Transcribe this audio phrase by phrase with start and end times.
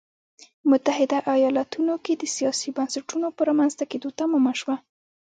[0.69, 4.75] متحده ایالتونو کې د سیاسي بنسټونو په رامنځته کېدو تمامه شوه.